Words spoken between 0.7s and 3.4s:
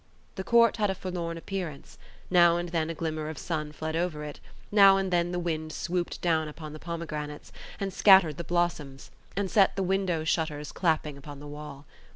had a forlorn appearance; now and then a glimmer of